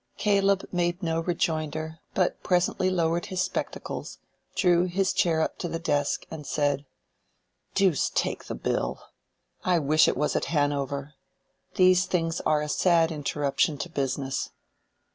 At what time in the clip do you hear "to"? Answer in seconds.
5.59-5.67, 13.77-13.89